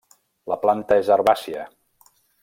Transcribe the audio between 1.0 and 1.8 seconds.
és herbàcia.